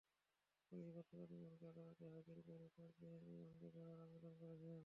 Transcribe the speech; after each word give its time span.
Police 0.65 0.87
গতকাল 0.97 1.29
ইমনকে 1.35 1.65
আদালতে 1.71 2.05
হাজির 2.07 2.37
করে 2.47 2.67
পাঁচ 2.75 2.91
দিনের 2.99 3.21
রিমান্ডে 3.27 3.67
নেওয়ার 3.75 3.99
আবেদন 4.05 4.33
করে। 4.41 4.55